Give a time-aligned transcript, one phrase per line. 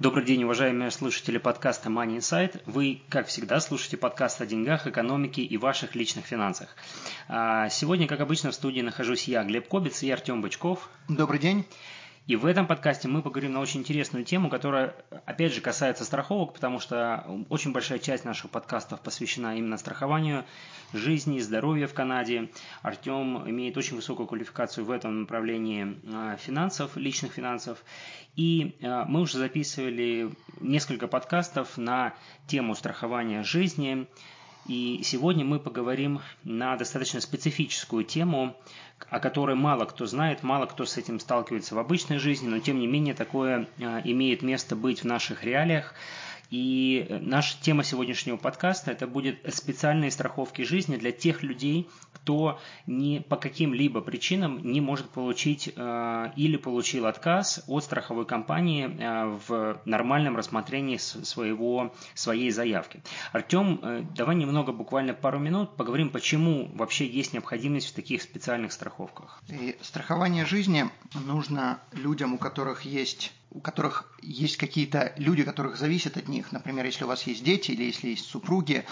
[0.00, 2.62] Добрый день, уважаемые слушатели подкаста Money Insight.
[2.66, 6.68] Вы, как всегда, слушаете подкаст о деньгах, экономике и ваших личных финансах.
[7.26, 10.88] А, сегодня, как обычно, в студии нахожусь я, Глеб Кобец и Артем Бычков.
[11.08, 11.66] Добрый день.
[12.28, 16.52] И в этом подкасте мы поговорим на очень интересную тему, которая, опять же, касается страховок,
[16.52, 20.44] потому что очень большая часть наших подкастов посвящена именно страхованию
[20.92, 22.50] жизни здоровья в Канаде.
[22.82, 27.82] Артем имеет очень высокую квалификацию в этом направлении а, финансов, личных финансов.
[28.36, 32.12] И а, мы уже записывали несколько подкастов на
[32.46, 34.06] тему страхования жизни.
[34.68, 38.54] И сегодня мы поговорим на достаточно специфическую тему,
[39.08, 42.78] о которой мало кто знает, мало кто с этим сталкивается в обычной жизни, но тем
[42.78, 45.94] не менее такое а, имеет место быть в наших реалиях.
[46.50, 53.20] И наша тема сегодняшнего подкаста это будет специальные страховки жизни для тех людей, кто не
[53.20, 59.80] по каким-либо причинам не может получить э, или получил отказ от страховой компании э, в
[59.84, 63.02] нормальном рассмотрении своего, своей заявки.
[63.32, 68.72] Артем, э, давай немного, буквально пару минут, поговорим, почему вообще есть необходимость в таких специальных
[68.72, 69.42] страховках.
[69.48, 70.86] И страхование жизни
[71.26, 76.84] нужно людям, у которых есть у которых есть какие-то люди, которых зависят от них, например,
[76.84, 78.84] если у вас есть дети или если есть супруги,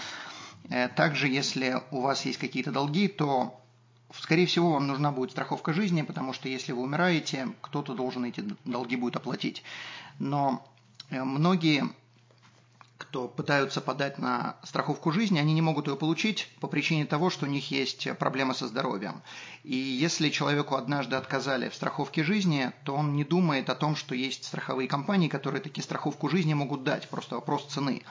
[0.70, 3.60] э, также если у вас есть какие-то долги, то
[4.14, 8.44] скорее всего вам нужна будет страховка жизни, потому что если вы умираете, кто-то должен эти
[8.64, 9.62] долги будет оплатить.
[10.18, 10.66] Но
[11.10, 11.84] э, многие
[13.16, 17.46] кто пытаются подать на страховку жизни, они не могут ее получить по причине того, что
[17.46, 19.22] у них есть проблемы со здоровьем.
[19.64, 24.14] И если человеку однажды отказали в страховке жизни, то он не думает о том, что
[24.14, 28.02] есть страховые компании, которые такие страховку жизни могут дать, просто вопрос цены.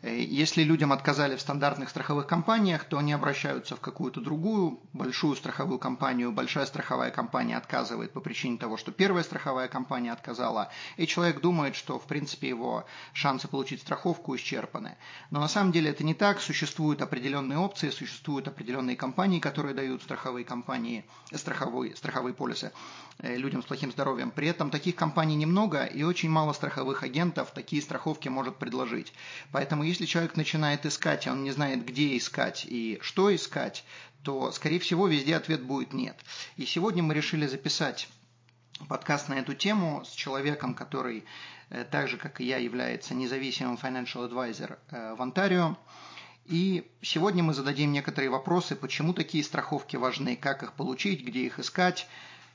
[0.00, 5.34] Э, если людям отказали в стандартных страховых компаниях, то они обращаются в какую-то другую большую
[5.34, 6.30] страховую компанию.
[6.30, 10.70] Большая страховая компания отказывает по причине того, что первая страховая компания отказала.
[10.96, 14.96] И человек думает, что в принципе его шансы получить страховку исчерпаны.
[15.30, 16.40] Но на самом деле это не так.
[16.40, 22.72] Существуют определенные опции, существуют определенные компании, которые дают страховые компании, страховые, страховые полисы
[23.20, 24.30] людям с плохим здоровьем.
[24.30, 29.12] При этом таких компаний немного и очень мало страховых агентов такие страховки может предложить.
[29.50, 33.84] Поэтому если человек начинает искать, а он не знает, где искать и что искать,
[34.22, 36.16] то, скорее всего, везде ответ будет нет.
[36.56, 38.08] И сегодня мы решили записать
[38.86, 41.24] подкаст на эту тему с человеком, который
[41.70, 45.76] э, так же, как и я, является независимым financial advisor э, в Онтарио.
[46.46, 51.58] И сегодня мы зададим некоторые вопросы, почему такие страховки важны, как их получить, где их
[51.58, 52.08] искать,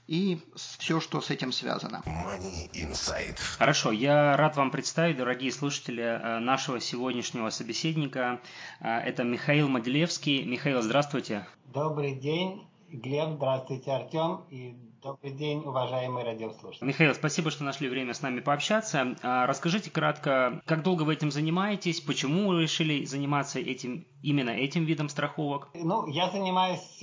[0.07, 2.03] и все, что с этим связано.
[2.05, 3.37] Money Insight.
[3.57, 8.41] Хорошо, я рад вам представить, дорогие слушатели, э, нашего сегодняшнего собеседника.
[8.79, 10.43] Э, это Михаил Моделевский.
[10.43, 11.47] Михаил, здравствуйте.
[11.73, 16.87] Добрый день, Глеб, здравствуйте, Артем, и добрый день, уважаемые радиослушатели.
[16.87, 19.15] Михаил, спасибо, что нашли время с нами пообщаться.
[19.23, 24.83] Э, расскажите кратко, как долго вы этим занимаетесь, почему вы решили заниматься этим, именно этим
[24.83, 25.69] видом страховок?
[25.73, 26.99] Ну, я занимаюсь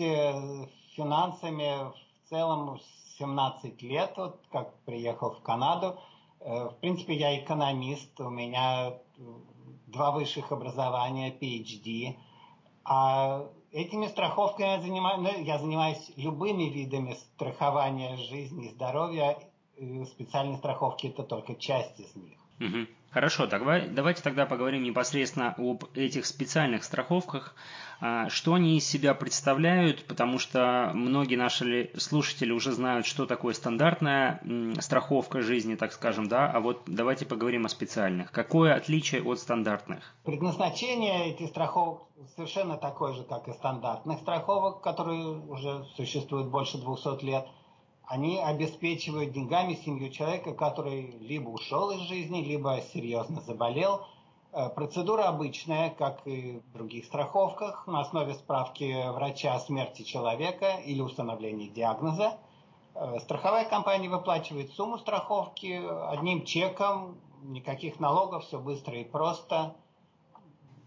[0.94, 1.92] финансами
[2.30, 2.80] целом
[3.18, 5.98] 17 лет, вот как приехал в Канаду.
[6.40, 8.94] Э, в принципе, я экономист, у меня
[9.88, 12.16] два высших образования, PhD.
[12.84, 19.36] А этими страховками я занимаюсь, ну, я занимаюсь любыми видами страхования жизни и здоровья.
[20.06, 22.38] Специальные страховки это только часть из них.
[23.10, 27.56] Хорошо, давай, давайте тогда поговорим непосредственно об этих специальных страховках.
[28.00, 33.52] А, что они из себя представляют, потому что многие наши слушатели уже знают, что такое
[33.52, 34.40] стандартная
[34.78, 38.30] страховка жизни, так скажем, да, а вот давайте поговорим о специальных.
[38.30, 40.14] Какое отличие от стандартных?
[40.24, 42.04] Предназначение этих страховок
[42.36, 47.46] совершенно такое же, как и стандартных страховок, которые уже существуют больше 200 лет–
[48.10, 54.04] они обеспечивают деньгами семью человека, который либо ушел из жизни, либо серьезно заболел.
[54.52, 60.80] Э, процедура обычная, как и в других страховках, на основе справки врача о смерти человека
[60.84, 62.36] или установления диагноза.
[62.96, 69.76] Э, страховая компания выплачивает сумму страховки одним чеком, никаких налогов, все быстро и просто.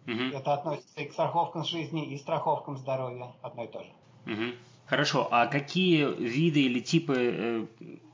[0.08, 0.36] Угу.
[0.36, 3.94] Это относится и к страховкам жизни, и страховкам здоровья, одно и то же.
[4.26, 4.58] Угу.
[4.94, 7.66] Хорошо, а какие виды или типы э,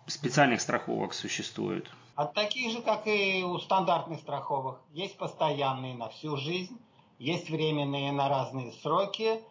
[0.08, 1.92] специальных страховок существуют?
[2.16, 4.80] А такие же, как и у стандартных страховок.
[4.94, 6.80] Есть постоянные на всю жизнь,
[7.18, 9.42] есть временные на разные сроки.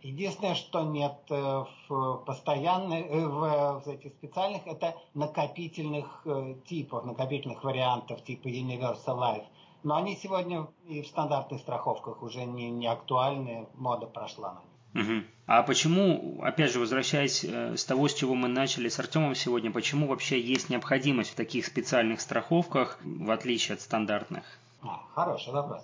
[0.00, 6.26] Единственное, что нет э, в постоянных, э, в, в этих специальных, это накопительных
[6.64, 9.44] типов, накопительных вариантов типа Universal Life.
[9.82, 14.71] Но они сегодня и в стандартных страховках уже не, не актуальны, мода прошла на них.
[14.94, 15.24] Угу.
[15.46, 19.70] А почему, опять же, возвращаясь э, с того, с чего мы начали с Артемом сегодня,
[19.70, 24.44] почему вообще есть необходимость в таких специальных страховках, в отличие от стандартных?
[24.82, 25.82] А, хороший вопрос.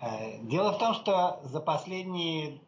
[0.00, 2.58] Э, дело в том, что за последние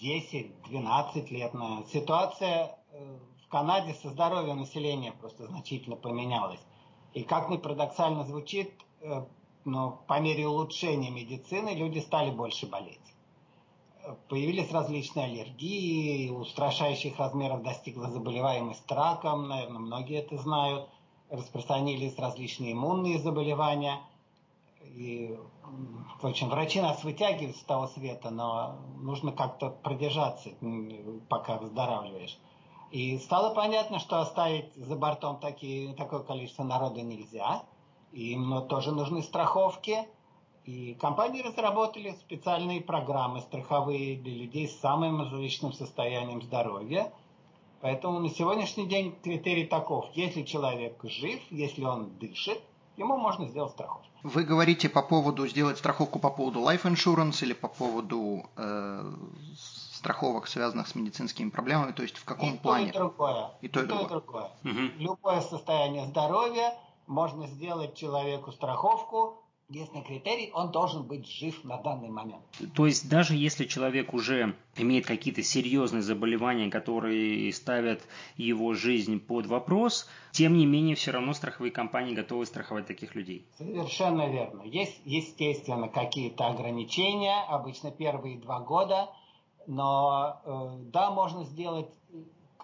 [0.00, 1.52] 10-12 лет
[1.92, 6.60] ситуация э, в Канаде со здоровьем населения просто значительно поменялась.
[7.14, 8.72] И как ни парадоксально звучит,
[9.64, 13.07] но по мере улучшения медицины люди стали больше болеть
[14.28, 20.88] появились различные аллергии, устрашающих размеров достигла заболеваемость раком, наверное, многие это знают,
[21.30, 24.00] распространились различные иммунные заболевания.
[24.84, 25.38] И,
[26.16, 30.50] впрочем, врачи нас вытягивают с того света, но нужно как-то продержаться,
[31.28, 32.38] пока выздоравливаешь.
[32.90, 37.64] И стало понятно, что оставить за бортом такие, такое количество народа нельзя.
[38.12, 40.08] Им тоже нужны страховки–
[40.68, 47.10] и компании разработали специальные программы страховые для людей с самым различным состоянием здоровья.
[47.80, 50.10] Поэтому на сегодняшний день критерий таков.
[50.12, 52.60] Если человек жив, если он дышит,
[52.98, 54.04] ему можно сделать страховку.
[54.22, 59.12] Вы говорите по поводу сделать страховку по поводу life insurance или по поводу э,
[59.54, 62.92] страховок, связанных с медицинскими проблемами, то есть в каком и плане?
[62.92, 63.50] То, и другое.
[63.62, 64.08] И то, и, и другое.
[64.08, 64.50] другое.
[64.64, 64.92] Угу.
[64.98, 66.74] Любое состояние здоровья
[67.06, 72.42] можно сделать человеку страховку единственный критерий, он должен быть жив на данный момент.
[72.74, 78.00] То есть даже если человек уже имеет какие-то серьезные заболевания, которые ставят
[78.36, 83.46] его жизнь под вопрос, тем не менее все равно страховые компании готовы страховать таких людей.
[83.58, 84.62] Совершенно верно.
[84.62, 89.10] Есть, естественно, какие-то ограничения, обычно первые два года,
[89.66, 91.90] но э, да, можно сделать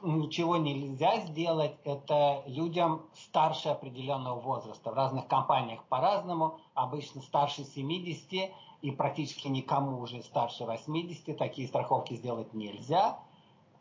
[0.04, 4.90] ничего нельзя сделать, это людям старше определенного возраста.
[4.90, 8.50] В разных компаниях по-разному, обычно старше 70
[8.82, 13.18] и практически никому уже старше 80 такие страховки сделать нельзя.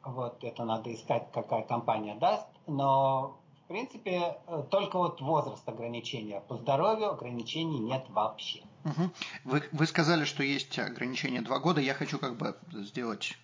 [0.03, 2.47] Вот это надо искать, какая компания даст.
[2.67, 4.37] Но, в принципе,
[4.69, 6.41] только вот возраст ограничения.
[6.41, 8.61] По здоровью ограничений нет вообще.
[8.85, 9.09] Угу.
[9.45, 11.79] Вы, вы сказали, что есть ограничение два года.
[11.81, 13.37] Я хочу как бы сделать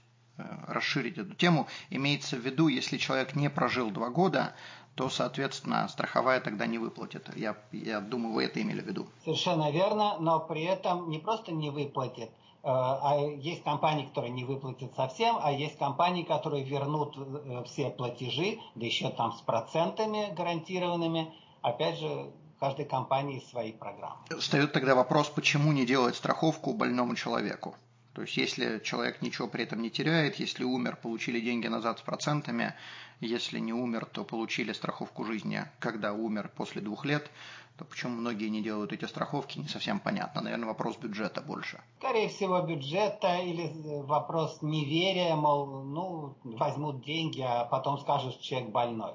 [0.68, 1.68] расширить эту тему.
[1.90, 4.54] Имеется в виду, если человек не прожил два года,
[4.96, 7.30] то, соответственно, страховая тогда не выплатит.
[7.36, 9.08] Я, я думаю, вы это имели в виду.
[9.24, 12.32] Совершенно верно, но при этом не просто не выплатит, э,
[12.64, 18.60] а есть компании, которые не выплатят совсем, а есть компании, которые вернут э, все платежи,
[18.76, 21.34] да еще там с процентами гарантированными.
[21.62, 24.18] Опять же, каждой компании свои программы.
[24.38, 27.76] Встает тогда вопрос, почему не делать страховку больному человеку?
[28.20, 32.02] То есть, если человек ничего при этом не теряет, если умер, получили деньги назад с
[32.02, 32.74] процентами,
[33.22, 37.32] если не умер, то получили страховку жизни, когда умер после двух лет,
[37.78, 40.42] то почему многие не делают эти страховки, не совсем понятно.
[40.42, 41.80] Наверное, вопрос бюджета больше.
[42.00, 43.72] Скорее всего, бюджета или
[44.02, 49.14] вопрос неверия, мол, ну, возьмут деньги, а потом скажут, что человек больной.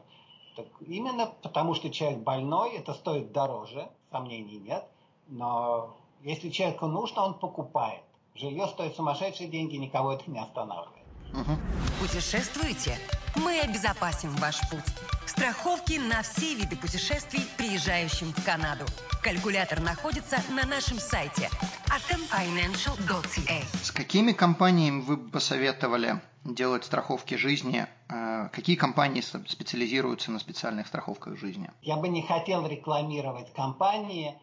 [0.56, 4.86] Так именно потому, что человек больной, это стоит дороже, сомнений нет,
[5.28, 8.00] но если человеку нужно, он покупает.
[8.36, 11.04] Жилье стоит сумасшедшие деньги, никого это не останавливает.
[11.32, 11.56] Угу.
[12.00, 12.98] Путешествуете?
[13.36, 14.80] Мы обезопасим ваш путь.
[15.24, 18.86] Страховки на все виды путешествий, приезжающим в Канаду.
[19.22, 21.48] Калькулятор находится на нашем сайте
[21.86, 23.62] atomfinancial.ca.
[23.84, 27.86] С какими компаниями вы бы посоветовали делать страховки жизни?
[28.08, 31.70] Э, какие компании специализируются на специальных страховках жизни?
[31.82, 34.36] Я бы не хотел рекламировать компании,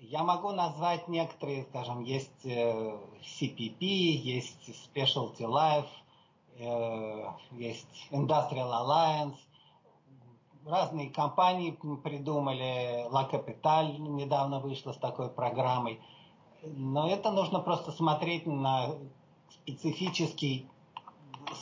[0.00, 2.98] я могу назвать некоторые, скажем, есть э,
[3.40, 5.88] CPP, есть Specialty Life,
[6.58, 9.36] э, есть Industrial Alliance.
[10.64, 16.00] Разные компании придумали, La Capital недавно вышла с такой программой.
[16.62, 18.90] Но это нужно просто смотреть на
[19.50, 20.68] специфический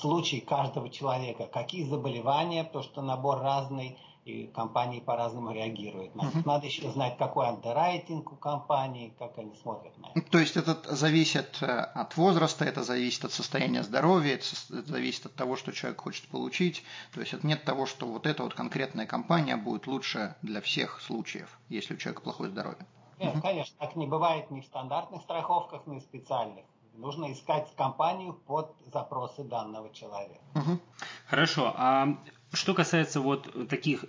[0.01, 1.47] случай каждого человека.
[1.47, 6.15] Какие заболевания, потому что набор разный– и компании по-разному реагируют.
[6.17, 6.43] Надо, uh-huh.
[6.45, 10.31] надо еще знать, какой андеррайтинг у компании, как они смотрят на это.
[10.31, 14.45] То есть это зависит э, от возраста, это зависит от состояния здоровья, это
[14.83, 16.83] зависит от того, что человек хочет получить.
[17.15, 21.01] То есть это нет того, что вот эта вот конкретная компания будет лучше для всех
[21.01, 22.85] случаев, если у человека плохое здоровье.
[23.21, 23.41] Нет, uh-huh.
[23.41, 26.65] конечно, так не бывает ни в стандартных страховках, ни в специальных.
[26.95, 30.41] Нужно искать компанию под запросы данного человека.
[30.55, 30.79] Угу.
[31.27, 31.75] Хорошо.
[31.77, 32.17] А
[32.53, 34.05] Что касается вот таких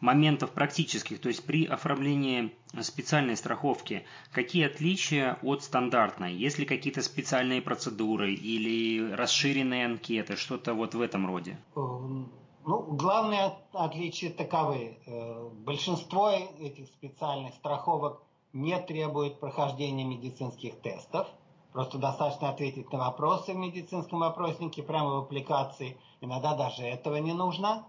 [0.00, 6.34] моментов практических, то есть при оформлении специальной страховки, какие отличия от стандартной?
[6.34, 11.58] Есть ли какие-то специальные процедуры или расширенные анкеты, что-то вот в этом роде?
[11.76, 12.30] Эм,
[12.66, 14.98] ну, главные отличия таковы.
[15.06, 21.28] Э, большинство этих специальных страховок не требует прохождения медицинских тестов.
[21.72, 25.96] Просто достаточно ответить на вопросы в медицинском вопроснике прямо в аппликации.
[26.20, 27.86] Иногда даже этого не нужно.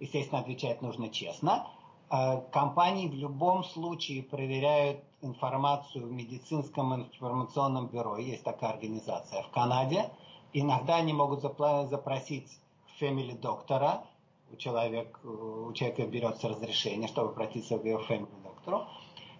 [0.00, 1.66] Естественно, отвечать нужно честно.
[2.10, 8.16] Э, компании в любом случае проверяют информацию в медицинском информационном бюро.
[8.16, 10.10] Есть такая организация в Канаде.
[10.52, 12.58] Иногда они могут запросить
[13.00, 14.04] family доктора.
[14.50, 18.86] У человека, у человека берется разрешение, чтобы обратиться к его family доктору.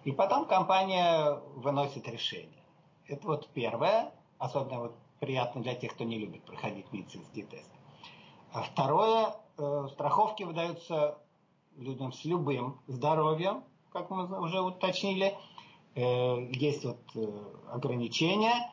[0.03, 2.56] И потом компания выносит решение.
[3.07, 7.71] Это вот первое, особенно вот приятно для тех, кто не любит проходить медицинские тесты.
[8.51, 11.17] А второе, э, страховки выдаются
[11.77, 15.37] людям с любым здоровьем, как мы уже уточнили.
[15.95, 17.27] Э, есть вот э,
[17.71, 18.71] ограничения.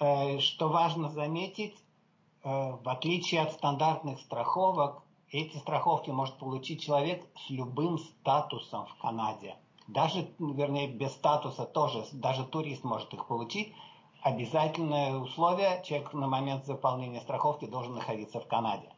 [0.00, 1.76] Э, что важно заметить,
[2.42, 8.96] э, в отличие от стандартных страховок, эти страховки может получить человек с любым статусом в
[9.00, 9.56] Канаде–
[9.88, 13.72] даже, вернее, без статуса тоже, даже турист может их получить.
[14.22, 18.88] Обязательное условие, человек на момент заполнения страховки должен находиться в Канаде.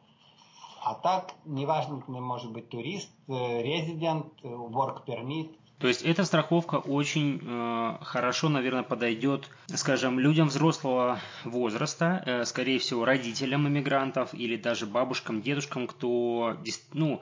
[0.83, 5.55] А так, неважно, может быть турист, э, резидент, э, work permit.
[5.77, 12.79] То есть эта страховка очень э, хорошо, наверное, подойдет, скажем, людям взрослого возраста, э, скорее
[12.79, 16.57] всего, родителям иммигрантов или даже бабушкам, дедушкам, кто,
[16.93, 17.21] ну,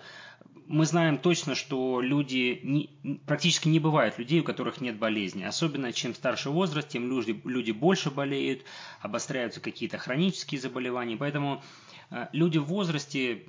[0.68, 5.44] мы знаем точно, что люди не, практически не бывает людей, у которых нет болезни.
[5.44, 8.64] Особенно чем старше возраст, тем люди, люди больше болеют,
[9.00, 11.16] обостряются какие-то хронические заболевания.
[11.16, 11.64] Поэтому
[12.12, 13.44] э, люди в возрасте,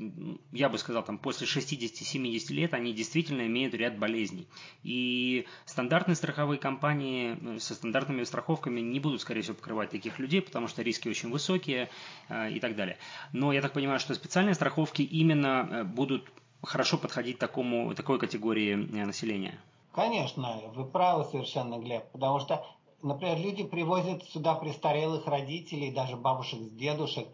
[0.52, 4.46] я бы сказал, там, после 60-70 лет, они действительно имеют ряд болезней.
[4.84, 10.40] И стандартные страховые компании э, со стандартными страховками не будут, скорее всего, покрывать таких людей,
[10.40, 11.90] потому что риски очень высокие
[12.28, 12.96] э, и так далее.
[13.32, 16.30] Но я так понимаю, что специальные страховки именно будут
[16.62, 19.58] хорошо подходить такому, такой категории э, населения?
[19.92, 22.64] Конечно, вы правы совершенно, Глеб, потому что,
[23.02, 27.28] например, люди привозят сюда престарелых родителей, даже бабушек с дедушек,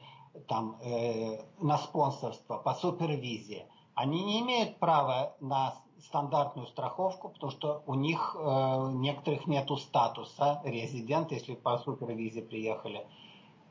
[0.49, 3.66] там, э, на спонсорство, по супервизии.
[3.95, 10.61] Они не имеют права на стандартную страховку, потому что у них э, некоторых нету статуса
[10.64, 13.07] резидент, если по супервизе приехали.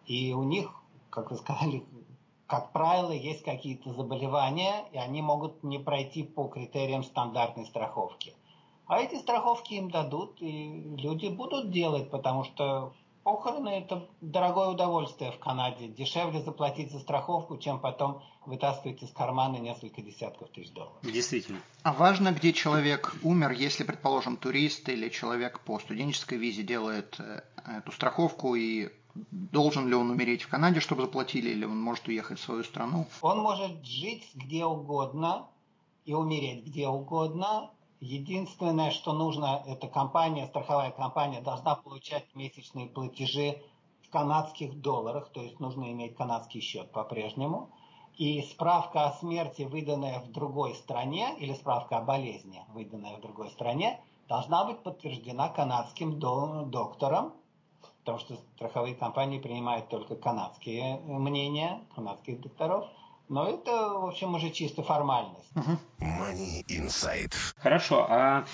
[0.06, 0.74] И у них,
[1.10, 1.84] как вы сказали,
[2.48, 8.34] как правило, есть какие-то заболевания, и они могут не пройти по критериям стандартной страховки.
[8.86, 15.32] А эти страховки им дадут, и люди будут делать, потому что похороны– это дорогое удовольствие
[15.32, 15.88] в Канаде.
[15.88, 20.98] Дешевле заплатить за страховку, чем потом вытаскивать из кармана несколько десятков тысяч долларов.
[21.02, 21.60] Действительно.
[21.84, 27.42] А важно, где человек умер, если, предположим, турист или человек по студенческой визе делает э,
[27.78, 32.40] эту страховку и Должен ли он умереть в Канаде, чтобы заплатили, или он может уехать
[32.40, 33.06] в свою страну?
[33.22, 35.48] Он может жить где угодно
[36.06, 37.70] и умереть где угодно.
[38.00, 43.62] Единственное, что нужно, эта компания, страховая компания, должна получать месячные платежи
[44.02, 47.70] в канадских долларах, то есть нужно иметь канадский счет по-прежнему.
[48.18, 53.50] И справка о смерти, выданная в другой стране, или справка о болезни, выданная в другой
[53.52, 57.34] стране, должна быть подтверждена канадским доктором,
[58.04, 62.86] потому что страховые компании принимают только канадские мнения, канадских докторов.
[63.30, 65.50] Но это, в общем, уже чисто формальность.
[66.00, 67.34] Money Insight.
[67.58, 68.46] Хорошо, а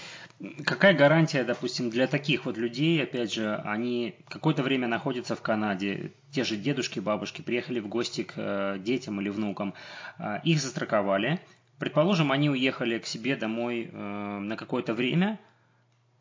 [0.63, 6.13] какая гарантия, допустим, для таких вот людей, опять же, они какое-то время находятся в Канаде,
[6.32, 9.74] те же дедушки, бабушки приехали в гости к э, детям или внукам,
[10.20, 11.41] э, их застраховали,
[11.79, 15.39] предположим, они уехали к себе домой э, на какое-то время,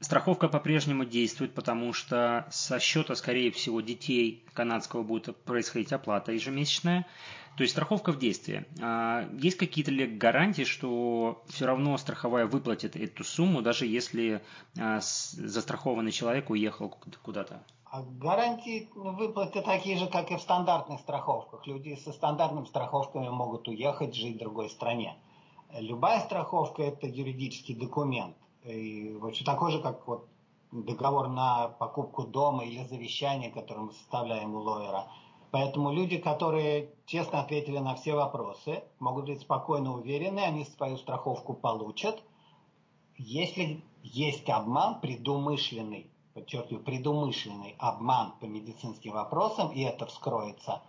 [0.01, 7.05] Страховка по-прежнему действует, потому что со счета, скорее всего, детей канадского будет происходить оплата ежемесячная.
[7.57, 8.65] То есть страховка в действии.
[8.81, 14.41] А есть какие-то ли гарантии, что все равно страховая выплатит эту сумму, даже если
[14.79, 17.65] а, застрахованный человек уехал куда-то?
[17.91, 21.67] А гарантии выплаты такие же, как и в стандартных страховках.
[21.67, 25.17] Люди со стандартными страховками могут уехать, жить в другой стране.
[25.73, 28.37] Любая страховка– это юридический документ
[28.69, 30.29] и вообще такой же, как вот
[30.73, 35.07] договор на покупку дома или завещание, которое мы составляем у лоера.
[35.51, 41.55] Поэтому люди, которые честно ответили на все вопросы, могут быть спокойно уверены, они свою страховку
[41.55, 42.23] получат.
[43.17, 50.83] Если есть обман, предумышленный, подчеркиваю, предумышленный обман по медицинским вопросам, и это вскроется,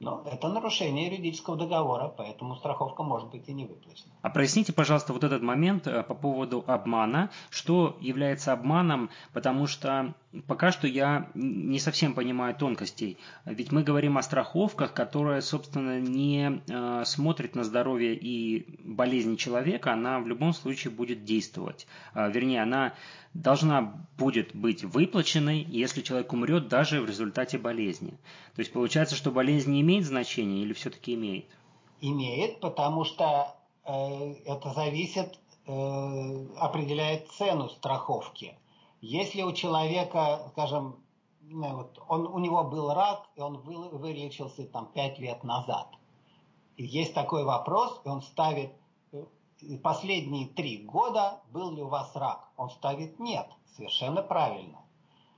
[0.00, 4.12] Но это нарушение юридического договора, поэтому страховка может быть и не выплачена.
[4.22, 7.30] А проясните, пожалуйста, вот этот момент э, по поводу обмана.
[7.50, 9.10] Что является обманом?
[9.32, 10.14] Потому что
[10.46, 13.18] пока что я не совсем понимаю тонкостей.
[13.44, 19.92] Ведь мы говорим о страховках, которые, собственно, не э, смотрят на здоровье и болезни человека.
[19.92, 21.86] Она в любом случае будет действовать.
[22.14, 22.94] Э, вернее, она
[23.32, 28.10] должна будет быть выплаченной, если человек умрет даже в результате болезни.
[28.54, 31.46] То есть получается, что болезнь не имеет значения или все-таки имеет?
[32.00, 38.54] Имеет, потому что э, это зависит, э, определяет цену страховки.
[39.06, 40.96] Если у человека, скажем,
[41.42, 45.88] ну, вот он, у него был рак, и он вы, вылечился там 5 лет назад.
[46.78, 48.72] И есть такой вопрос, и он ставит
[49.82, 52.48] последние три года был ли у вас рак?
[52.56, 53.46] Он ставит нет.
[53.76, 54.80] Совершенно правильно.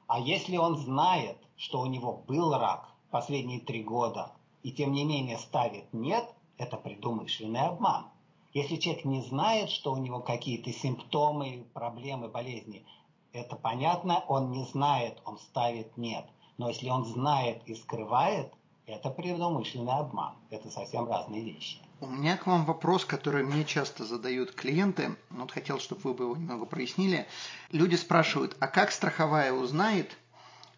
[0.06, 4.32] А если он знает, что у него был рак последние три года,
[4.62, 8.06] и тем не менее ставит нет, это предумышленный обман.
[8.54, 12.86] Если человек не знает, что у него какие-то симптомы, проблемы, болезни,
[13.32, 16.24] это понятно, он не знает, он ставит нет.
[16.58, 18.52] Но если он знает и скрывает,
[18.86, 20.34] это предумышленный обман.
[20.50, 21.78] Это совсем разные вещи.
[22.00, 25.16] У меня к вам вопрос, который мне часто задают клиенты.
[25.30, 27.26] Вот хотел, чтобы вы бы его немного прояснили.
[27.72, 30.16] Люди спрашивают, а как страховая узнает,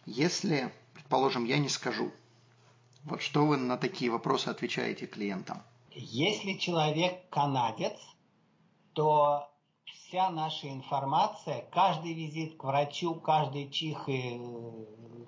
[0.07, 2.13] если, предположим, я не скажу?
[3.05, 5.63] Вот что вы на такие вопросы отвечаете клиентам?
[5.93, 7.99] Если человек канадец,
[8.93, 9.51] то
[9.95, 14.41] вся наша информация, каждый визит к врачу, каждый чих и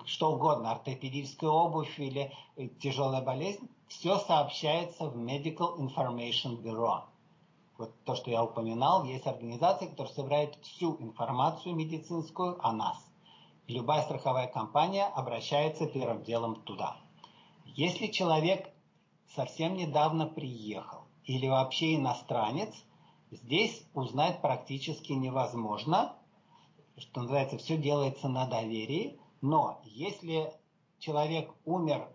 [0.05, 2.31] что угодно, ортопедическая обувь или
[2.79, 7.03] тяжелая болезнь, все сообщается в Medical Information Bureau.
[7.77, 12.97] Вот то, что я упоминал, есть организация, которая собирает всю информацию медицинскую о нас.
[13.67, 16.97] И любая страховая компания обращается первым делом туда.
[17.65, 18.69] Если человек
[19.35, 22.73] совсем недавно приехал или вообще иностранец,
[23.31, 26.15] здесь узнать практически невозможно.
[26.97, 29.19] Что называется, все делается на доверии.
[29.41, 30.53] Но если
[30.99, 32.07] человек умер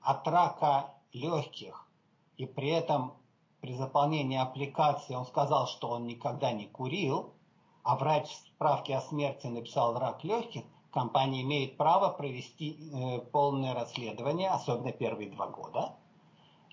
[0.00, 1.88] от рака легких,
[2.36, 3.14] и при этом
[3.60, 7.34] при заполнении аппликации он сказал, что он никогда не курил,
[7.82, 13.74] а врач в справке о смерти написал рак легких, компания имеет право провести э, полное
[13.74, 15.96] расследование, особенно первые два года.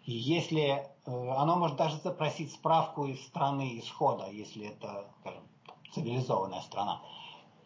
[0.09, 0.63] И если
[1.05, 5.43] э, оно может даже запросить справку из страны исхода, если это, скажем,
[5.93, 7.03] цивилизованная страна.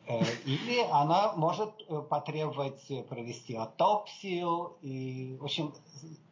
[0.08, 4.76] Э, или она может э, потребовать провести аутопсию.
[4.82, 5.74] И, в общем,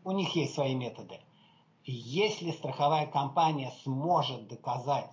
[0.04, 1.18] у них есть свои методы.
[1.86, 5.10] если страховая компания сможет доказать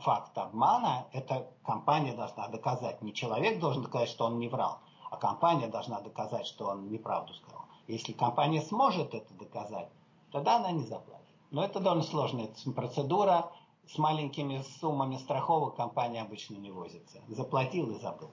[0.00, 3.02] факт обмана, эта компания должна доказать.
[3.02, 4.80] Не человек должен доказать, что он не врал,
[5.12, 7.66] а компания должна доказать, что он неправду сказал.
[7.86, 9.88] Если компания сможет это доказать,
[10.32, 11.26] тогда она не заплатит.
[11.50, 13.50] Но это довольно сложная процедура
[13.88, 17.18] с маленькими суммами страховок компания обычно не возится.
[17.28, 18.30] Заплатил и забыл.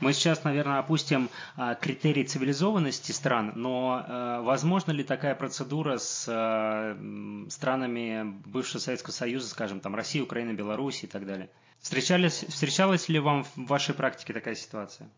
[0.00, 6.26] Мы сейчас, наверное, опустим а, критерии цивилизованности стран, но а, возможно ли такая процедура с
[6.28, 6.96] а,
[7.50, 11.50] странами бывшего Советского Союза, скажем, там Россия, Украина, Беларусь и так далее?
[11.80, 15.10] Встречались, встречалась ли вам в вашей практике такая ситуация?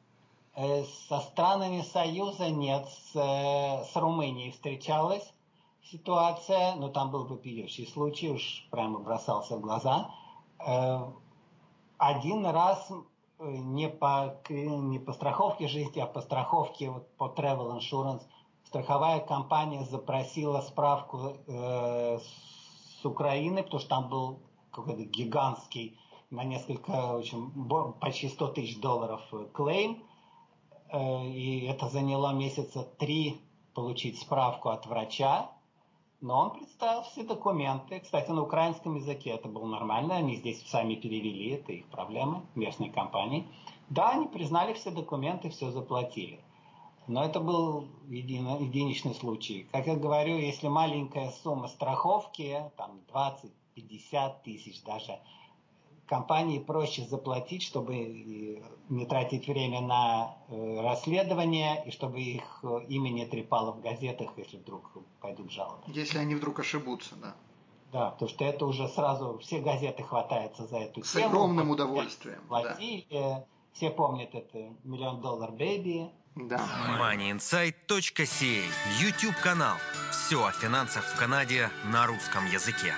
[0.57, 5.34] Э, со странами Союза нет, с, э, с Румынией встречалась
[5.91, 10.11] ситуация, но там был вопиющий случай, уж прямо бросался в глаза.
[10.59, 11.01] Э,
[11.99, 17.79] один раз э, не по, не по страховке жизни, а по страховке вот, по travel
[17.79, 18.23] insurance
[18.65, 24.39] страховая компания запросила справку э, с Украины, потому что там был
[24.73, 25.99] какой-то гигантский
[26.31, 27.53] на несколько, очень,
[28.01, 29.21] почти 100 тысяч долларов
[29.53, 30.03] клейм,
[30.91, 33.41] э, и это заняло месяца три
[33.75, 35.51] получить справку от врача,
[36.25, 38.01] но он представил все документы.
[38.01, 40.17] Кстати, на украинском языке это было нормально.
[40.17, 43.47] Они здесь сами перевели, это их проблемы, местной компании.
[43.91, 46.41] Да, они признали все документы, все заплатили.
[47.09, 49.69] Но это был едино, единичный случай.
[49.71, 53.01] Как я говорю, если маленькая сумма страховки, там
[53.77, 55.21] 20-50 тысяч даже,
[56.07, 63.11] компании проще заплатить, чтобы не тратить время на э, расследование, и чтобы их э, имя
[63.11, 64.91] не трепало в газетах, если вдруг
[65.21, 65.83] пойдут жалобы.
[65.89, 67.35] Если они вдруг ошибутся, да.
[67.93, 71.25] Да, потому что это уже сразу все газеты хватаются за эту С тему.
[71.25, 72.41] С огромным удовольствием.
[72.49, 73.45] Платили, да.
[73.73, 76.11] все помнят это «Миллион доллар бэби».
[76.35, 76.67] Да.
[76.99, 78.65] MoneyInsight.ca
[79.01, 79.77] YouTube канал.
[80.11, 82.93] Все о финансах в Канаде на русском языке.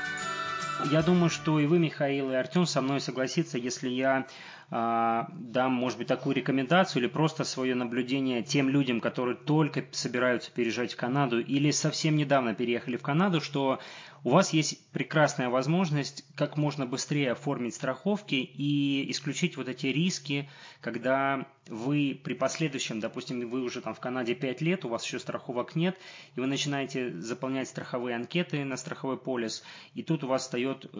[0.84, 4.26] Я думаю, что и вы, Михаил, и Артем со мной согласится, если я
[4.68, 10.94] дам, может быть, такую рекомендацию или просто свое наблюдение тем людям, которые только собираются переезжать
[10.94, 13.78] в Канаду или совсем недавно переехали в Канаду, что
[14.24, 20.50] у вас есть прекрасная возможность как можно быстрее оформить страховки и исключить вот эти риски,
[20.80, 25.20] когда вы при последующем, допустим, вы уже там в Канаде 5 лет, у вас еще
[25.20, 25.96] страховок нет,
[26.34, 29.62] и вы начинаете заполнять страховые анкеты на страховой полис,
[29.94, 30.90] и тут у вас встает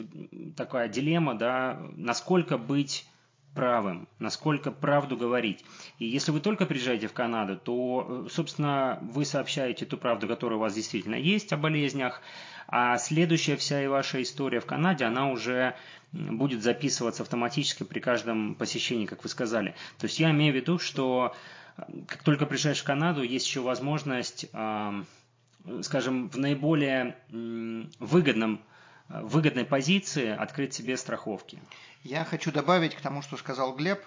[0.56, 3.08] такая дилемма, да, насколько быть
[3.56, 5.64] правым, насколько правду говорить.
[5.98, 10.60] И если вы только приезжаете в Канаду, то, собственно, вы сообщаете ту правду, которая у
[10.60, 12.20] вас действительно есть о болезнях,
[12.68, 15.74] а следующая вся и ваша история в Канаде, она уже
[16.12, 19.74] будет записываться автоматически при каждом посещении, как вы сказали.
[19.98, 21.34] То есть я имею в виду, что
[21.78, 24.46] э, как только приезжаешь в Канаду, есть еще возможность,
[25.82, 27.16] скажем, в наиболее
[27.98, 28.60] выгодном
[29.08, 31.58] выгодной позиции открыть себе страховки.
[32.06, 34.00] Я хочу добавить к тому, что сказал Глеб.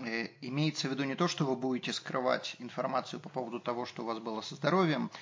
[0.00, 4.02] Э, имеется в виду не то, что вы будете скрывать информацию по поводу того, что
[4.02, 5.12] у вас было со здоровьем,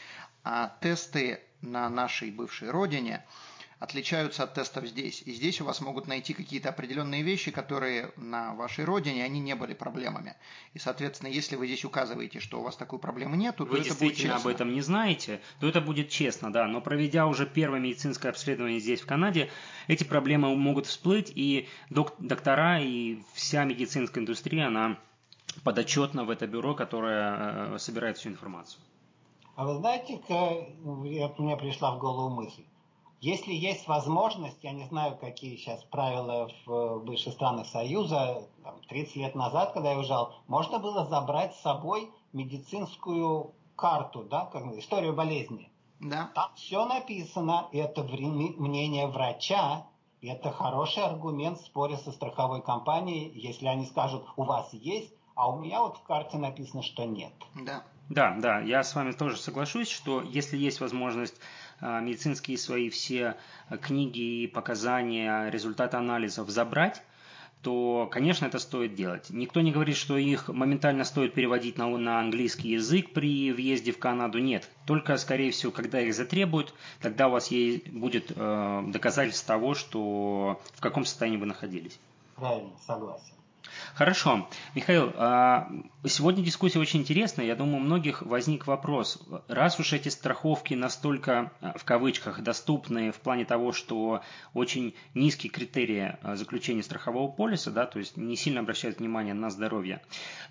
[0.43, 3.23] а тесты на нашей бывшей родине–
[3.79, 5.23] отличаются от тестов здесь.
[5.27, 9.55] И здесь у вас могут найти какие-то определенные вещи, которые на вашей родине, они не
[9.55, 10.37] были проблемами.
[10.73, 13.95] И, соответственно, если вы здесь указываете, что у вас такой проблемы нет, то вы это
[13.95, 14.37] будет честно.
[14.37, 16.67] об этом не знаете, то это будет честно, да.
[16.67, 19.51] Но проведя уже первое медицинское обследование здесь, в Канаде,
[19.89, 24.99] эти проблемы могут всплыть, и док- доктора и вся медицинская индустрия, она
[25.63, 28.81] подотчетна в это бюро, которое э, собирает всю информацию.
[29.57, 30.21] А вы знаете,
[30.83, 32.65] вот мне пришла в голову мысль.
[33.21, 39.17] Если есть возможность, я не знаю, какие сейчас правила в бывших странах Союза, там, 30
[39.17, 45.15] лет назад, когда я уезжал, можно было забрать с собой медицинскую карту, да, как, историю
[45.15, 45.71] болезни.
[46.01, 46.31] Да.
[46.35, 49.87] Там все написано, и это мнение врача,
[50.21, 55.15] и это хороший аргумент в споре со страховой компанией, если они скажут, у вас есть,
[55.35, 57.33] а у меня вот в карте написано, что нет.
[57.55, 57.83] Да.
[58.11, 61.37] Да, да, я с вами тоже соглашусь, что если есть возможность
[61.81, 63.37] а, медицинские свои все
[63.81, 67.03] книги, показания, результаты анализов забрать,
[67.63, 69.31] то, конечно, это стоит делать.
[69.31, 73.99] Никто не говорит, что их моментально стоит переводить на, на английский язык при въезде в
[73.99, 74.39] Канаду.
[74.39, 74.69] Нет.
[74.87, 80.61] Только, скорее всего, когда их затребуют, тогда у вас есть, будет э, доказательство того, что
[80.75, 81.99] в каком состоянии вы находились.
[82.37, 83.33] Правильно, согласен.
[83.95, 84.49] Хорошо.
[84.75, 85.69] Михаил, а,
[86.05, 87.47] сегодня дискуссия очень интересная.
[87.47, 89.23] Я думаю, у многих возник вопрос.
[89.47, 94.21] Раз уж эти страховки настолько, а, в кавычках, доступны в плане того, что
[94.53, 99.49] очень низкие критерии а, заключения страхового полиса, да, то есть не сильно обращают внимание на
[99.49, 100.03] здоровье,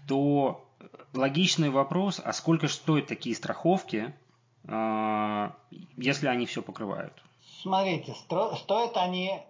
[0.08, 0.66] то
[1.12, 4.14] логичный вопрос, а сколько стоят такие страховки,
[4.66, 7.14] если они все покрывают?
[7.62, 9.44] Смотрите, стоят они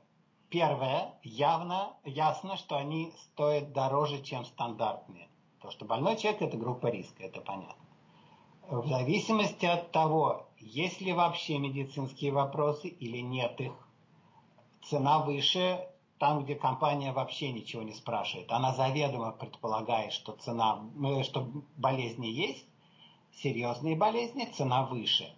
[0.54, 5.28] Первое, явно, ясно, что они стоят дороже, чем стандартные.
[5.64, 7.84] То, что больной человек– это группа риска, это понятно.
[8.70, 13.74] В зависимости от того, есть ли вообще медицинские вопросы или нет их,
[14.84, 15.88] цена выше
[16.20, 18.52] там, где компания вообще ничего не спрашивает.
[18.52, 22.68] Она заведомо предполагает, что цена, э, что болезни есть,
[23.42, 25.34] серьезные болезни, цена выше.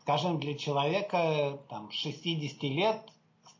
[0.00, 3.10] Скажем, для человека там, 60 лет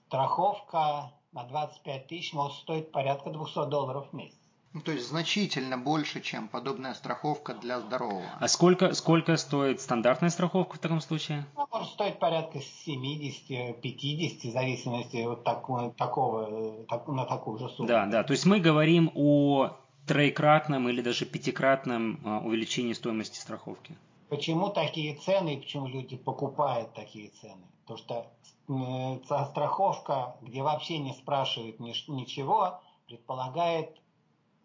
[0.06, 4.38] страховка на 25 тысяч может стоить порядка 200 долларов в месяц.
[4.74, 8.24] Ну, то есть значительно больше, чем подобная страховка для здорового.
[8.40, 11.46] А сколько, сколько стоит стандартная страховка в таком случае?
[11.56, 17.88] Ну, может стоить порядка 70-50, в зависимости от такого, такого, так, на такую же сумму.
[17.88, 18.24] Да, да.
[18.24, 19.76] То есть мы говорим о
[20.08, 23.96] троекратном или даже пятикратном а, увеличении стоимости страховки.
[24.28, 27.62] Почему такие цены и почему люди покупают такие цены?
[27.82, 28.26] Потому что
[28.68, 29.18] э,
[29.50, 34.00] страховка, где вообще не спрашивают ничего, предполагает,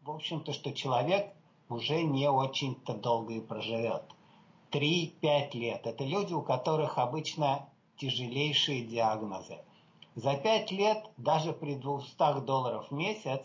[0.03, 1.33] в общем-то, что человек
[1.69, 4.03] уже не очень-то долго и проживет.
[4.71, 5.87] 3-5 лет.
[5.87, 9.57] Это люди, у которых обычно тяжелейшие диагнозы.
[10.15, 13.41] За 5 лет, даже при 200 долларов в месяц,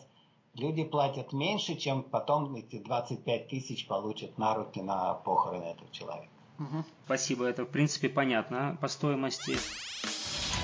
[0.55, 6.31] люди платят меньше, чем потом эти 25 тысяч получат на руки на похороны этого человека.
[6.59, 6.85] Угу.
[7.07, 9.57] Спасибо, это в принципе понятно по стоимости.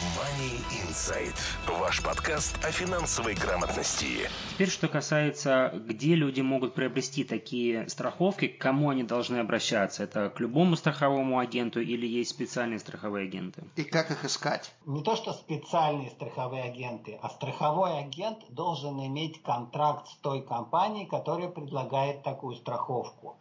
[0.01, 1.37] Money Insight.
[1.79, 4.31] Ваш подкаст о финансовой грамотности.
[4.49, 10.05] Теперь, что касается, где люди могут приобрести такие страховки, к кому они должны обращаться?
[10.05, 13.63] Это к любому страховому агенту или есть специальные страховые агенты?
[13.77, 14.73] И как их искать?
[14.87, 21.05] Не то, что специальные страховые агенты, а страховой агент должен иметь контракт с той компанией,
[21.05, 23.37] которая предлагает такую страховку.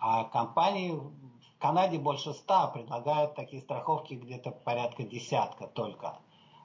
[0.00, 1.00] А компании
[1.62, 6.18] Канаде больше ста предлагают такие страховки где-то порядка десятка только.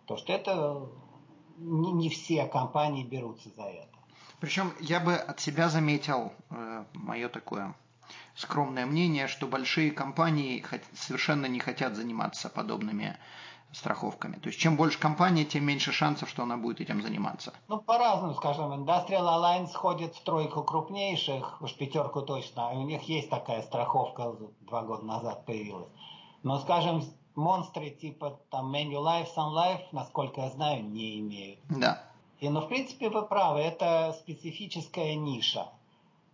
[0.08, 0.90] То что это
[1.60, 3.96] не, не все компании берутся за это.
[4.40, 7.76] Причем я бы от себя заметил э, мое такое
[8.34, 13.20] скромное мнение, что большие компании совершенно не хотят заниматься подобными
[13.72, 14.36] страховками.
[14.36, 17.54] То есть чем больше компания, тем меньше шансов, что она будет этим заниматься.
[17.68, 18.72] Ну, по-разному, скажем.
[18.74, 22.74] Industrial Alliance входит в тройку крупнейших, уж пятерку точно.
[22.74, 25.90] И у них есть такая страховка, два года назад появилась.
[26.44, 27.04] Но, скажем,
[27.36, 31.60] монстры типа там Manulife, Sun Life, насколько я знаю, не имеют.
[31.70, 32.04] Да.
[32.40, 35.68] И, ну, в принципе, вы правы, это специфическая ниша.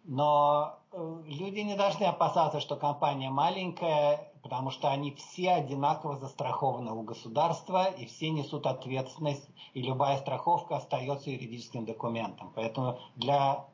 [0.04, 6.92] Но э, люди не должны опасаться, что компания маленькая, потому что они все одинаково застрахованы
[6.92, 12.52] у государства, и все несут ответственность, и любая страховка остается юридическим документом.
[12.54, 13.66] Поэтому для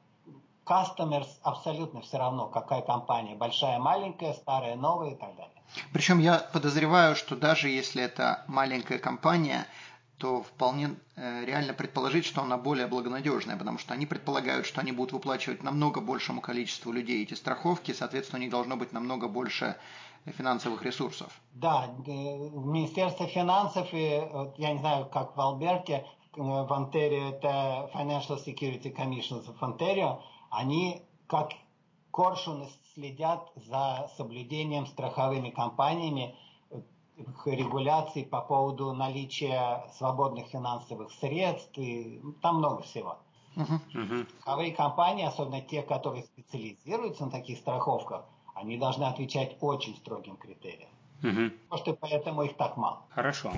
[0.66, 5.52] customers абсолютно все равно, какая компания, большая, маленькая, старая, новая и так далее.
[5.92, 9.66] Причем я подозреваю, что даже если это маленькая компания,
[10.20, 14.92] то вполне э, реально предположить, что она более благонадежная, потому что они предполагают, что они
[14.92, 19.78] будут выплачивать намного большему количеству людей эти страховки, соответственно, у них должно быть намного больше
[20.26, 21.40] финансовых ресурсов.
[21.54, 24.22] Да, в Министерстве финансов, и,
[24.58, 26.06] я не знаю, как в Алберте,
[26.36, 31.52] в Онтерио, это Financial Security Commission в Онтерио, они как
[32.12, 36.36] коршуны следят за соблюдением страховыми компаниями
[37.46, 43.18] регуляций по поводу наличия свободных финансовых средств, и там много всего.
[43.56, 44.28] Uh-huh.
[44.42, 50.90] Страховые компании, особенно те, которые специализируются на таких страховках, они должны отвечать очень строгим критериям.
[51.22, 51.52] Угу.
[51.70, 53.02] Может, и поэтому их так мало.
[53.10, 53.52] Хорошо.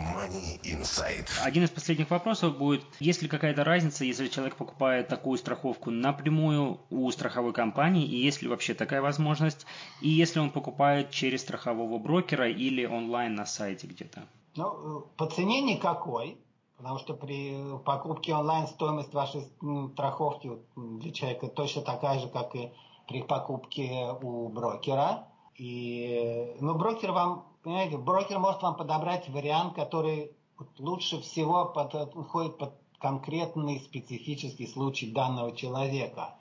[1.44, 6.80] Один из последних вопросов будет, есть ли какая-то разница, если человек покупает такую страховку напрямую
[6.90, 9.66] у страховой компании, и есть ли вообще такая возможность,
[10.02, 14.24] и если он покупает через страхового брокера или онлайн на сайте где-то?
[14.56, 16.38] Ну, по цене никакой,
[16.78, 19.48] потому что при покупке онлайн стоимость вашей
[19.94, 22.72] страховки для человека точно такая же, как и
[23.08, 25.28] при покупке у брокера.
[25.56, 30.32] И, ну, брокер вам понимаете, брокер может вам подобрать вариант, который
[30.78, 36.36] лучше всего подходит под конкретный специфический случай данного человека.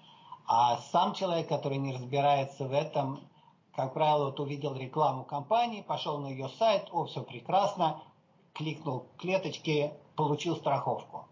[0.46, 3.20] А сам человек, который не разбирается в этом,
[3.74, 8.02] как правило, вот увидел рекламу компании, пошел на ее сайт, о, все прекрасно,
[8.52, 11.26] кликнул клеточки, получил страховку.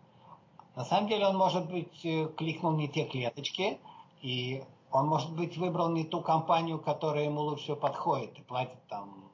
[0.77, 3.81] На самом деле он, может быть, э, кликнул не те клеточки,
[4.23, 9.28] и он, может быть, выбрал не ту компанию, которая ему лучше подходит, и платит там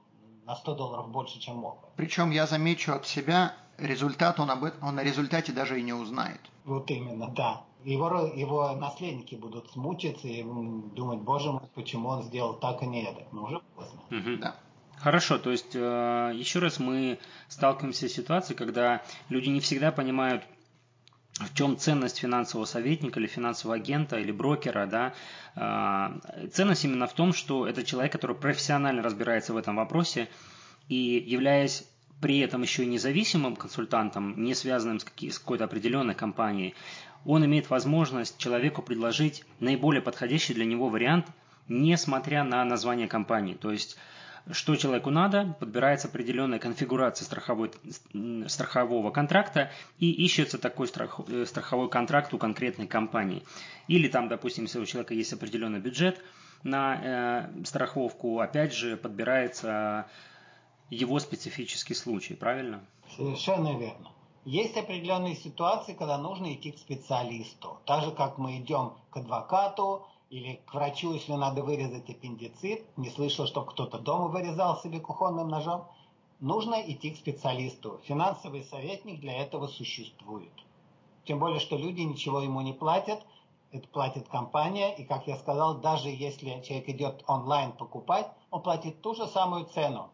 [0.46, 1.88] на 100 долларов больше, чем мог бы.
[1.96, 6.40] Причем я замечу от себя, результат он, об, он на результате даже и не узнает.
[6.64, 7.62] Вот именно, да.
[7.84, 13.02] Его, его наследники будут смучиться и думать, боже мой, почему он сделал так, а не
[13.02, 13.22] это.
[13.32, 14.00] Но уже поздно.
[14.10, 14.36] Угу.
[14.40, 14.56] Да.
[14.96, 20.44] Хорошо, то есть э, еще раз мы сталкиваемся с ситуацией, когда люди не всегда понимают,
[21.40, 25.14] в чем ценность финансового советника или финансового агента или брокера, да,
[25.56, 26.18] а,
[26.52, 30.28] ценность именно в том, что это человек, который профессионально разбирается в этом вопросе
[30.88, 31.84] и являясь
[32.20, 35.04] при этом еще и независимым консультантом, не связанным с,
[35.38, 36.74] какой-то определенной компанией,
[37.24, 41.26] он имеет возможность человеку предложить наиболее подходящий для него вариант,
[41.68, 43.54] несмотря на название компании.
[43.54, 43.96] То есть
[44.50, 47.70] что человеку надо, подбирается определенная конфигурация страховой,
[48.46, 53.42] страхового контракта и ищется такой страх, э, страховой контракт у конкретной компании.
[53.88, 56.22] Или там, допустим, если у человека есть определенный бюджет
[56.62, 60.06] на э, страховку, опять же, подбирается
[60.90, 62.84] его специфический случай, правильно?
[63.16, 64.10] Совершенно верно.
[64.44, 67.78] Есть определенные ситуации, когда нужно идти к специалисту.
[67.86, 73.08] Так же, как мы идем к адвокату, или к врачу, если надо вырезать аппендицит, не
[73.08, 75.86] слышал, чтобы кто-то дома вырезал себе кухонным ножом,
[76.40, 78.00] нужно идти к специалисту.
[78.02, 80.50] Финансовый советник для этого существует.
[81.24, 83.24] Тем более, что люди ничего ему не платят,
[83.70, 89.00] это платит компания, и, как я сказал, даже если человек идет онлайн покупать, он платит
[89.02, 90.10] ту же самую цену.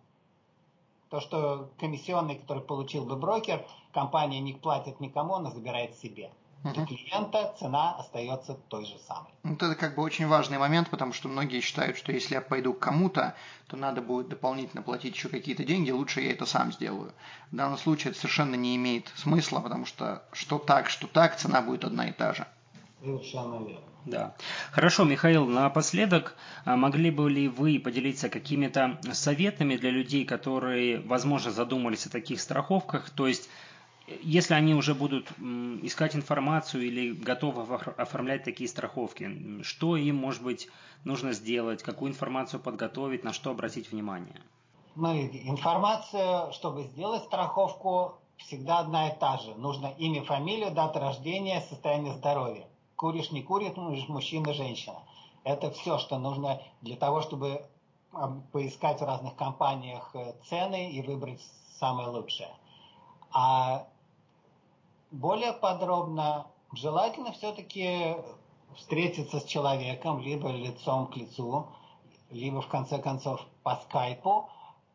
[1.09, 6.30] То, что комиссионный, который получил бы брокер, компания не платит никому, она забирает себе.
[6.62, 9.33] Для клиента цена остается той же самой.
[9.44, 12.75] Вот это как бы очень важный момент, потому что многие считают, что если я пойду
[12.75, 13.35] к кому-то,
[13.66, 17.12] то надо будет дополнительно платить еще какие-то деньги, лучше я это сам сделаю.
[17.51, 21.62] В данном случае это совершенно не имеет смысла, потому что что так, что так, цена
[21.62, 22.46] будет одна и та же.
[23.01, 23.90] Совершенно верно.
[24.05, 24.35] Да.
[24.73, 31.51] Хорошо, Михаил, напоследок, а могли бы ли вы поделиться какими-то советами для людей, которые, возможно,
[31.51, 33.49] задумались о таких страховках, то есть
[34.23, 35.31] если они уже будут
[35.83, 40.68] искать информацию или готовы оформлять такие страховки, что им, может быть,
[41.05, 44.40] нужно сделать, какую информацию подготовить, на что обратить внимание?
[44.94, 49.55] Смотрите, информация, чтобы сделать страховку, всегда одна и та же.
[49.55, 52.66] Нужно имя, фамилию, дата рождения, состояние здоровья.
[52.96, 53.77] куришь, не куришь,
[54.09, 54.99] мужчина, женщина.
[55.44, 57.62] Это все, что нужно для того, чтобы
[58.53, 61.40] поискать в разных компаниях э, цены и выбрать
[61.79, 62.51] самое лучшее.
[63.33, 63.87] А
[65.11, 68.16] более подробно желательно все-таки
[68.77, 71.66] встретиться с человеком либо лицом к лицу,
[72.31, 74.49] либо в конце концов по скайпу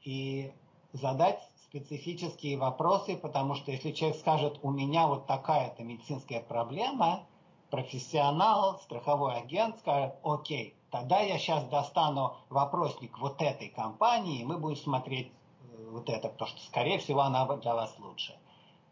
[0.04, 0.54] и
[0.94, 7.26] задать специфические вопросы, потому что если человек скажет, у меня вот такая-то медицинская проблема,
[7.70, 14.58] профессионал, страховой агент скажет, окей, тогда я сейчас достану вопросник вот этой компании, и мы
[14.58, 18.38] будем смотреть э, вот это, потому что, скорее всего, она для вас лучше.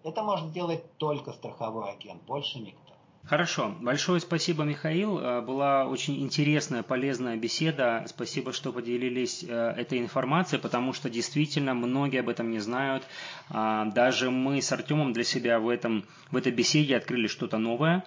[0.04, 2.94] Это может сделать только страховой агент, больше никто.
[3.26, 3.74] Хорошо.
[3.80, 5.18] Большое спасибо, Михаил.
[5.18, 8.04] Э, была очень интересная, полезная беседа.
[8.08, 13.04] Спасибо, что поделились э, этой информацией, потому что действительно многие об этом не знают.
[13.50, 18.04] А, даже мы с Артемом для себя в, этом, в этой беседе открыли что-то новое.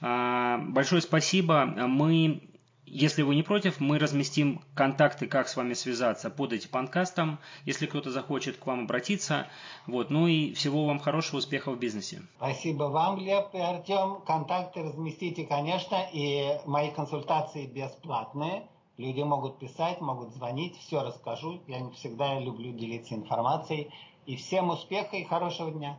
[0.00, 1.64] А, большое спасибо.
[1.64, 2.40] Мы
[2.86, 7.86] если вы не против, мы разместим контакты, как с вами связаться под этим подкастом, если
[7.86, 9.48] кто-то захочет к вам обратиться.
[9.86, 10.10] Вот.
[10.10, 12.22] Ну и всего вам хорошего успеха в бизнесе.
[12.36, 14.20] Спасибо вам, Глеб и Артем.
[14.24, 18.68] Контакты разместите, конечно, и мои консультации бесплатные.
[18.98, 21.60] Люди могут писать, могут звонить, все расскажу.
[21.66, 23.90] Я всегда люблю делиться информацией.
[24.26, 25.98] И всем успеха и хорошего дня.